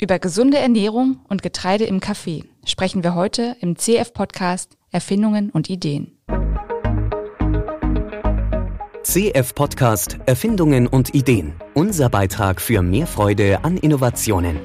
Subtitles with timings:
[0.00, 6.16] Über gesunde Ernährung und Getreide im Kaffee sprechen wir heute im CF-Podcast Erfindungen und Ideen.
[9.02, 11.54] CF-Podcast Erfindungen und Ideen.
[11.74, 14.60] Unser Beitrag für mehr Freude an Innovationen.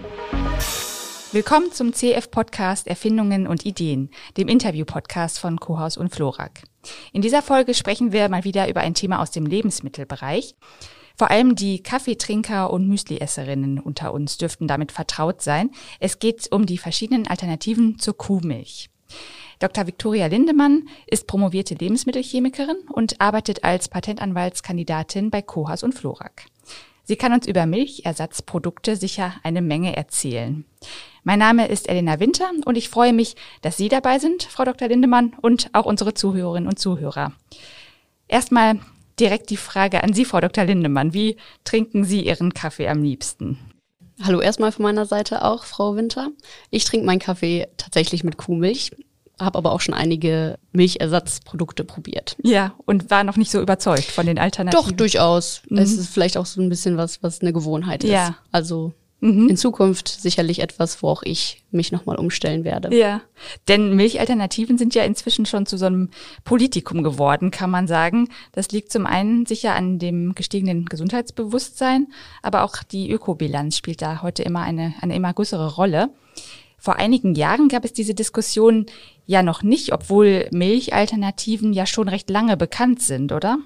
[1.32, 6.62] Willkommen zum CF-Podcast Erfindungen und Ideen, dem Interview-Podcast von Kohaus und Florak.
[7.12, 10.54] In dieser Folge sprechen wir mal wieder über ein Thema aus dem Lebensmittelbereich.
[11.16, 15.70] Vor allem die Kaffeetrinker und Müsliesserinnen unter uns dürften damit vertraut sein.
[16.00, 18.90] Es geht um die verschiedenen Alternativen zur Kuhmilch.
[19.60, 19.88] Dr.
[19.88, 26.48] Viktoria Lindemann ist promovierte Lebensmittelchemikerin und arbeitet als Patentanwaltskandidatin bei Kohas und Florak.
[27.06, 30.66] Sie kann uns über Milchersatzprodukte sicher eine Menge erzählen.
[31.24, 34.88] Mein Name ist Elena Winter und ich freue mich, dass Sie dabei sind, Frau Dr.
[34.88, 37.34] Lindemann, und auch unsere Zuhörerinnen und Zuhörer.
[38.28, 38.80] Erstmal
[39.24, 40.66] direkt die Frage an Sie, Frau Dr.
[40.66, 41.14] Lindemann.
[41.14, 43.58] Wie trinken Sie Ihren Kaffee am liebsten?
[44.22, 46.30] Hallo erstmal von meiner Seite auch, Frau Winter.
[46.70, 48.92] Ich trinke meinen Kaffee tatsächlich mit Kuhmilch,
[49.40, 52.36] habe aber auch schon einige Milchersatzprodukte probiert.
[52.44, 54.86] Ja, und war noch nicht so überzeugt von den Alternativen.
[54.86, 55.62] Doch, durchaus.
[55.70, 55.78] Mhm.
[55.78, 58.12] Es ist vielleicht auch so ein bisschen was, was eine Gewohnheit ist.
[58.12, 58.36] Ja.
[58.52, 59.50] Also mhm.
[59.50, 62.96] in Zukunft sicherlich etwas, wo auch ich mich nochmal umstellen werde.
[62.96, 63.22] Ja,
[63.68, 66.10] denn Milchalternativen sind ja inzwischen schon zu so einem
[66.44, 68.30] Politikum geworden, kann man sagen.
[68.52, 72.08] Das liegt zum einen sicher an dem gestiegenen Gesundheitsbewusstsein,
[72.42, 76.10] aber auch die Ökobilanz spielt da heute immer eine, eine immer größere Rolle.
[76.78, 78.88] Vor einigen Jahren gab es diese Diskussion
[79.26, 83.58] ja noch nicht, obwohl Milchalternativen ja schon recht lange bekannt sind, oder?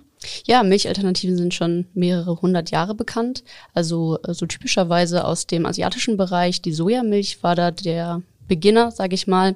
[0.45, 3.43] Ja, Milchalternativen sind schon mehrere hundert Jahre bekannt.
[3.73, 6.61] Also so typischerweise aus dem asiatischen Bereich.
[6.61, 9.55] Die Sojamilch war da der Beginner, sage ich mal.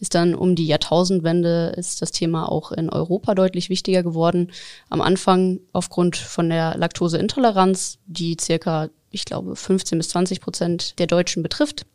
[0.00, 4.50] Ist dann um die Jahrtausendwende ist das Thema auch in Europa deutlich wichtiger geworden.
[4.90, 11.06] Am Anfang aufgrund von der Laktoseintoleranz, die circa, ich glaube, 15 bis 20 Prozent der
[11.06, 11.86] Deutschen betrifft.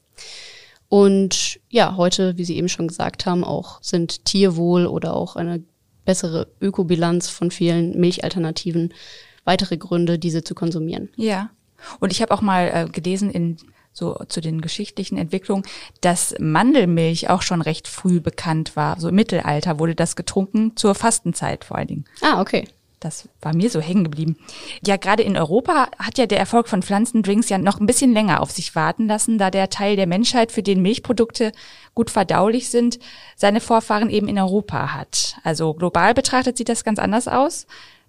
[0.87, 5.63] Und ja, heute, wie Sie eben schon gesagt haben, auch sind Tierwohl oder auch eine
[6.09, 8.95] bessere Ökobilanz von vielen Milchalternativen
[9.43, 11.09] weitere Gründe, diese zu konsumieren.
[11.17, 11.51] Ja.
[11.99, 13.57] Und ich habe auch mal äh, gelesen in
[13.93, 15.63] so zu den geschichtlichen Entwicklungen,
[16.01, 18.99] dass Mandelmilch auch schon recht früh bekannt war.
[18.99, 22.05] So im Mittelalter wurde das getrunken zur Fastenzeit vor allen Dingen.
[22.21, 22.67] Ah, okay.
[22.99, 24.37] Das war mir so hängen geblieben.
[24.85, 28.41] Ja, gerade in Europa hat ja der Erfolg von Pflanzendrinks ja noch ein bisschen länger
[28.41, 31.53] auf sich warten lassen, da der Teil der Menschheit, für den Milchprodukte
[31.95, 32.99] gut verdaulich sind,
[33.37, 35.37] seine Vorfahren eben in Europa hat.
[35.43, 37.67] Also global betrachtet sieht das ganz anders aus.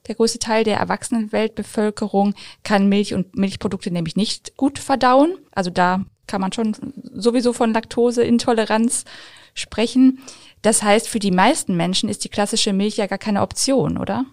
[0.09, 2.34] Der größte Teil der erwachsenen Weltbevölkerung
[2.65, 5.39] kann Milch und Milchprodukte nämlich nicht gut verdauen.
[5.53, 6.75] Also da kann man schon
[7.12, 9.05] sowieso von Laktoseintoleranz
[9.55, 10.21] sprechen.
[10.62, 14.26] Das heißt, für die meisten Menschen ist die klassische Milch ja gar keine Option, oder?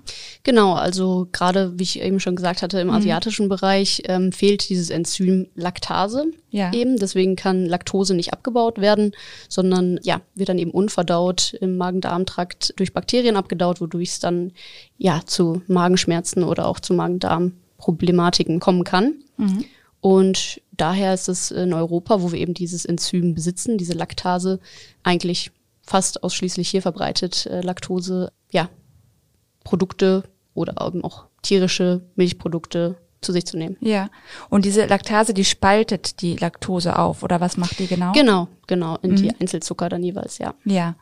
[0.43, 2.95] Genau, also gerade wie ich eben schon gesagt hatte, im mhm.
[2.95, 6.73] asiatischen Bereich ähm, fehlt dieses Enzym Laktase ja.
[6.73, 6.97] eben.
[6.97, 9.13] Deswegen kann Laktose nicht abgebaut werden,
[9.47, 14.51] sondern ja, wird dann eben unverdaut im Magen-Darm-Trakt durch Bakterien abgedaut, wodurch es dann
[14.97, 19.15] ja zu Magenschmerzen oder auch zu Magen-Darm-Problematiken kommen kann.
[19.37, 19.63] Mhm.
[20.01, 24.59] Und daher ist es in Europa, wo wir eben dieses Enzym besitzen, diese Laktase,
[25.03, 25.51] eigentlich
[25.87, 28.69] fast ausschließlich hier verbreitet, äh, Laktose, ja,
[29.63, 33.77] Produkte oder eben auch tierische Milchprodukte zu sich zu nehmen.
[33.79, 34.09] Ja.
[34.49, 38.11] Und diese Laktase, die spaltet die Laktose auf, oder was macht die genau?
[38.11, 39.15] Genau, genau, in mhm.
[39.15, 40.53] die Einzelzucker dann jeweils, ja.
[40.65, 40.95] Ja.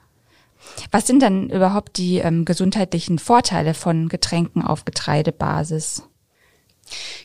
[0.91, 6.03] Was sind dann überhaupt die ähm, gesundheitlichen Vorteile von Getränken auf Getreidebasis?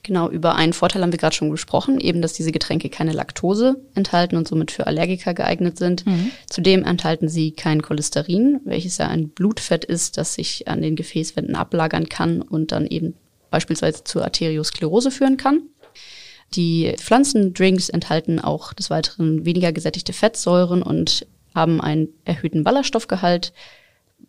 [0.02, 3.76] Genau, über einen Vorteil haben wir gerade schon gesprochen, eben, dass diese Getränke keine Laktose
[3.94, 6.06] enthalten und somit für Allergiker geeignet sind.
[6.06, 6.30] Mhm.
[6.48, 11.54] Zudem enthalten sie kein Cholesterin, welches ja ein Blutfett ist, das sich an den Gefäßwänden
[11.54, 13.14] ablagern kann und dann eben
[13.50, 15.62] beispielsweise zur Arteriosklerose führen kann.
[16.54, 23.52] Die Pflanzendrinks enthalten auch des Weiteren weniger gesättigte Fettsäuren und haben einen erhöhten Ballaststoffgehalt.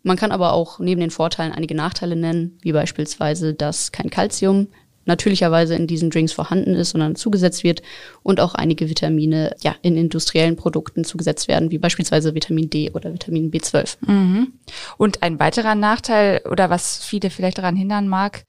[0.02, 4.68] Man kann aber auch neben den Vorteilen einige Nachteile nennen, wie beispielsweise, dass kein Calcium
[5.04, 7.82] natürlicherweise in diesen Drinks vorhanden ist, sondern zugesetzt wird
[8.22, 13.12] und auch einige Vitamine ja in industriellen Produkten zugesetzt werden, wie beispielsweise Vitamin D oder
[13.12, 13.96] Vitamin B12.
[14.06, 14.52] Mhm.
[14.96, 18.44] Und ein weiterer Nachteil oder was viele vielleicht daran hindern mag,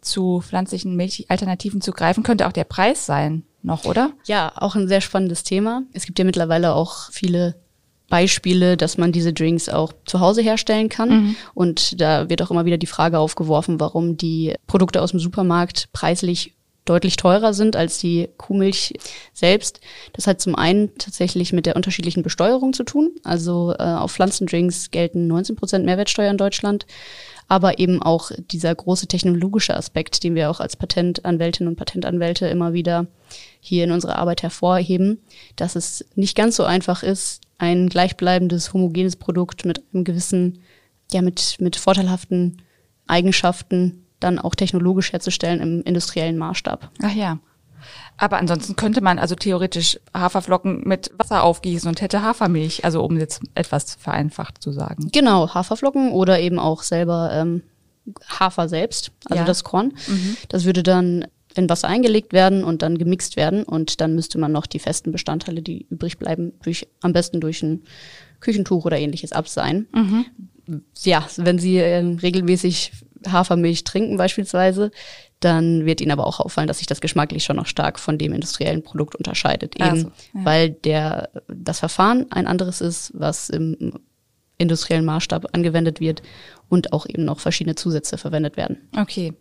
[0.00, 4.12] zu pflanzlichen Milchalternativen zu greifen, könnte auch der Preis sein noch, oder?
[4.24, 5.82] Ja, auch ein sehr spannendes Thema.
[5.92, 7.56] Es gibt ja mittlerweile auch viele
[8.10, 11.08] Beispiele, dass man diese Drinks auch zu Hause herstellen kann.
[11.08, 11.36] Mhm.
[11.54, 15.88] Und da wird auch immer wieder die Frage aufgeworfen, warum die Produkte aus dem Supermarkt
[15.94, 16.54] preislich
[16.84, 18.94] deutlich teurer sind als die Kuhmilch
[19.32, 19.80] selbst.
[20.12, 23.12] Das hat zum einen tatsächlich mit der unterschiedlichen Besteuerung zu tun.
[23.22, 26.86] Also äh, auf Pflanzendrinks gelten 19 Prozent Mehrwertsteuer in Deutschland.
[27.48, 32.72] aber eben auch dieser große technologische Aspekt, den wir auch als Patentanwältinnen und Patentanwälte immer
[32.74, 33.06] wieder
[33.60, 35.18] hier in unserer Arbeit hervorheben,
[35.56, 40.60] dass es nicht ganz so einfach ist, ein gleichbleibendes, homogenes Produkt mit einem gewissen,
[41.12, 42.62] ja, mit, mit vorteilhaften
[43.06, 46.90] Eigenschaften dann auch technologisch herzustellen im industriellen Maßstab.
[47.02, 47.38] Ach ja.
[48.16, 53.18] Aber ansonsten könnte man also theoretisch Haferflocken mit Wasser aufgießen und hätte Hafermilch, also um
[53.18, 55.08] jetzt etwas vereinfacht zu sagen.
[55.12, 57.62] Genau, Haferflocken oder eben auch selber ähm,
[58.28, 59.44] Hafer selbst, also Ja.
[59.46, 59.92] das Korn.
[60.48, 61.26] Das würde dann
[61.60, 65.12] in Wasser eingelegt werden und dann gemixt werden und dann müsste man noch die festen
[65.12, 67.84] Bestandteile, die übrig bleiben, durch, am besten durch ein
[68.40, 69.86] Küchentuch oder ähnliches abseihen.
[71.02, 72.92] Ja, wenn Sie ähm, regelmäßig
[73.28, 74.90] Hafermilch trinken beispielsweise,
[75.40, 78.32] dann wird Ihnen aber auch auffallen, dass sich das geschmacklich schon noch stark von dem
[78.32, 79.76] industriellen Produkt unterscheidet.
[79.76, 80.44] Eben Also, ja.
[80.44, 84.00] weil der, das Verfahren ein anderes ist, was im
[84.58, 86.22] industriellen Maßstab angewendet wird
[86.68, 88.76] und auch eben noch verschiedene Zusätze verwendet werden.
[88.96, 89.32] Okay.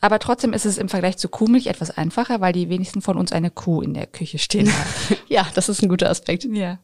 [0.00, 3.32] Aber trotzdem ist es im Vergleich zu Kuhmilch etwas einfacher, weil die wenigsten von uns
[3.32, 5.18] eine Kuh in der Küche stehen haben.
[5.28, 6.44] Ja, das ist ein guter Aspekt.
[6.44, 6.78] Ja.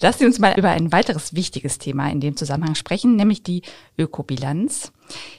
[0.00, 3.62] Lassen Sie uns mal über ein weiteres wichtiges Thema in dem Zusammenhang sprechen, nämlich die
[3.98, 4.92] Ökobilanz.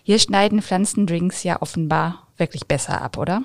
[0.03, 3.43] Hier schneiden Pflanzendrinks ja offenbar wirklich besser ab, oder?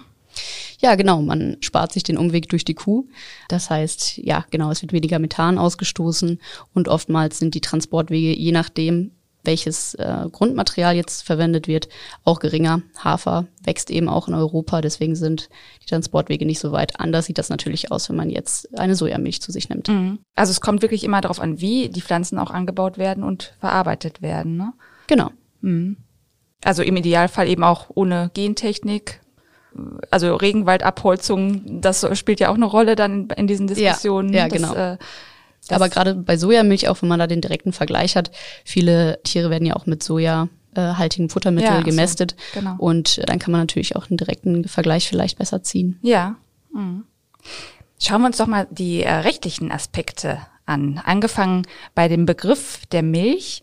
[0.81, 3.09] Ja, genau, man spart sich den Umweg durch die Kuh.
[3.49, 6.41] Das heißt, ja, genau, es wird weniger Methan ausgestoßen
[6.75, 9.13] und oftmals sind die Transportwege, je nachdem,
[9.47, 11.89] welches äh, Grundmaterial jetzt verwendet wird,
[12.25, 12.83] auch geringer.
[13.03, 15.49] Hafer wächst eben auch in Europa, deswegen sind
[15.83, 17.01] die Transportwege nicht so weit.
[17.01, 19.89] Anders sieht das natürlich aus, wenn man jetzt eine Sojamilch zu sich nimmt.
[20.35, 24.23] Also es kommt wirklich immer darauf an, wie die Pflanzen auch angebaut werden und verarbeitet
[24.23, 24.57] werden.
[24.57, 24.73] Ne?
[25.07, 25.31] Genau.
[26.65, 29.21] Also im Idealfall eben auch ohne Gentechnik.
[30.11, 34.33] Also Regenwaldabholzung, das spielt ja auch eine Rolle dann in, diesen Diskussionen.
[34.33, 34.75] ja, Das, genau.
[34.75, 34.97] äh,
[35.69, 38.31] das- Aber gerade bei Sojamilch, auch wenn man da den direkten Vergleich hat,
[38.65, 42.37] viele Tiere werden ja auch mit Soja äh, haltigen Futtermittel Ja, so, gemästet.
[42.53, 42.75] genau.
[42.79, 45.99] Und äh, dann kann man natürlich auch einen direkten Vergleich vielleicht besser ziehen.
[46.03, 46.37] Ja.
[46.73, 47.05] Mhm.
[47.99, 51.01] Schauen wir uns doch mal die äh, rechtlichen Aspekte an.
[51.05, 51.63] Angefangen
[51.95, 53.63] bei dem Begriff der Milch.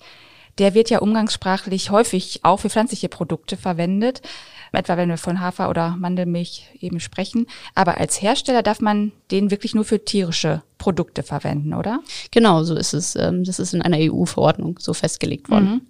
[0.58, 4.22] Der wird ja umgangssprachlich häufig auch für pflanzliche Produkte verwendet.
[4.74, 7.46] Etwa wenn wir von Hafer- oder Mandelmilch eben sprechen.
[7.76, 12.00] Aber als Hersteller darf man den wirklich nur für tierische Produkte verwenden, oder?
[12.32, 13.16] Genau, so ist es.
[13.16, 15.88] Ähm, das ist in einer EU-Verordnung so festgelegt worden.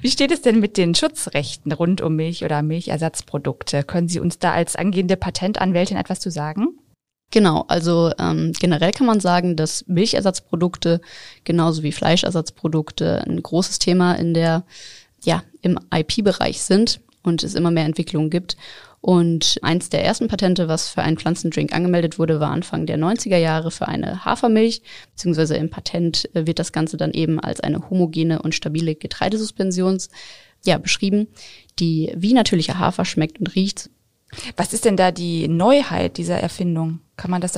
[0.00, 3.82] Wie steht es denn mit den Schutzrechten rund um Milch oder Milchersatzprodukte?
[3.82, 6.68] Können Sie uns da als angehende Patentanwältin etwas zu sagen?
[7.30, 11.00] Genau, also ähm, generell kann man sagen, dass Milchersatzprodukte
[11.42, 14.64] genauso wie Fleischersatzprodukte ein großes Thema in der,
[15.24, 18.56] ja, im IP-Bereich sind und es immer mehr Entwicklungen gibt.
[19.00, 23.36] Und eins der ersten Patente, was für einen Pflanzendrink angemeldet wurde, war Anfang der 90er
[23.36, 24.80] Jahre für eine Hafermilch,
[25.10, 30.08] beziehungsweise im Patent äh, wird das Ganze dann eben als eine homogene und stabile Getreidesuspensions
[30.64, 31.28] ja, beschrieben,
[31.78, 33.90] die wie natürlicher Hafer schmeckt und riecht,
[34.56, 37.00] Was ist denn da die Neuheit dieser Erfindung?
[37.16, 37.56] Kann man das,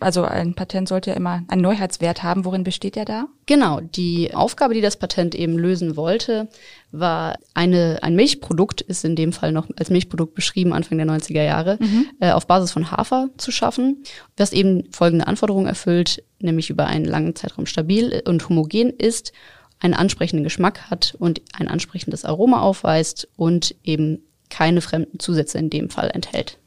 [0.00, 2.44] also ein Patent sollte ja immer einen Neuheitswert haben.
[2.44, 3.26] Worin besteht der da?
[3.46, 6.48] Genau, die Aufgabe, die das Patent eben lösen wollte,
[6.90, 11.42] war eine, ein Milchprodukt, ist in dem Fall noch als Milchprodukt beschrieben, Anfang der 90er
[11.42, 11.78] Jahre,
[12.18, 14.02] äh, auf Basis von Hafer zu schaffen,
[14.34, 19.32] das eben folgende Anforderungen erfüllt, nämlich über einen langen Zeitraum stabil und homogen ist,
[19.78, 25.70] einen ansprechenden Geschmack hat und ein ansprechendes Aroma aufweist und eben keine fremden Zusätze in
[25.70, 26.58] dem Fall enthält.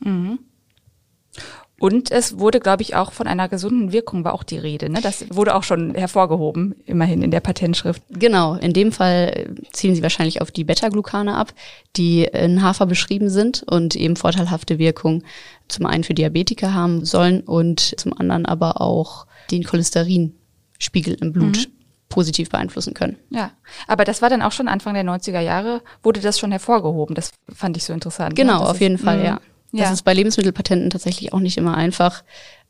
[1.80, 4.90] Und es wurde, glaube ich, auch von einer gesunden Wirkung war auch die Rede.
[4.90, 5.00] Ne?
[5.02, 8.04] Das wurde auch schon hervorgehoben, immerhin in der Patentschrift.
[8.10, 11.54] Genau, in dem Fall äh, zielen sie wahrscheinlich auf die Beta-Glucane ab,
[11.96, 15.24] die in Hafer beschrieben sind und eben vorteilhafte Wirkung
[15.70, 21.70] zum einen für Diabetiker haben sollen und zum anderen aber auch den Cholesterinspiegel im Blut
[22.10, 23.18] positiv beeinflussen können.
[23.30, 23.52] Ja,
[23.88, 27.16] aber das war dann auch schon Anfang der 90er Jahre, wurde das schon hervorgehoben.
[27.16, 28.36] Das fand ich so interessant.
[28.36, 29.26] Genau, auf ist- jeden Fall, Mhm.
[29.26, 29.40] ja.
[29.72, 29.94] Das Ja.
[29.94, 32.24] ist bei Lebensmittelpatenten tatsächlich auch nicht immer einfach.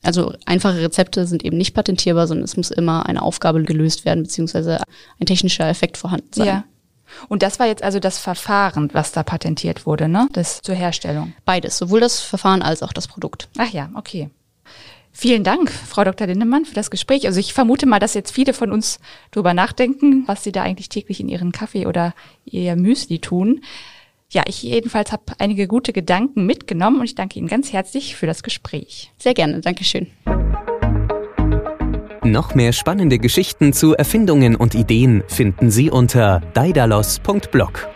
[0.04, 4.24] Also einfache Rezepte sind eben nicht patentierbar, sondern es muss immer eine Aufgabe gelöst werden,
[4.24, 4.82] beziehungsweise
[5.20, 6.48] ein technischer Effekt vorhanden sein.
[6.48, 6.64] Ja.
[7.30, 10.28] Und das war jetzt also das Verfahren, was da patentiert wurde, ne?
[10.34, 11.32] Das zur Herstellung.
[11.46, 13.48] Beides, sowohl das Verfahren als auch das Produkt.
[13.58, 14.30] Ach ja, okay.
[15.12, 16.28] Vielen Dank, Frau Dr.
[16.28, 17.26] Lindemann, für das Gespräch.
[17.28, 19.00] Also ich vermute mal, dass jetzt viele von uns
[19.32, 22.14] drüber nachdenken, was sie da eigentlich täglich in ihren Kaffee oder
[22.46, 23.62] ihr Müsli tun.
[24.32, 28.28] Ja, ich jedenfalls habe einige gute Gedanken mitgenommen und ich danke Ihnen ganz herzlich für
[28.28, 29.12] das Gespräch.
[29.18, 30.08] Sehr gerne, Dankeschön.
[32.24, 37.90] Noch mehr spannende Geschichten zu Erfindungen und Ideen finden Sie unter daidalos.blog.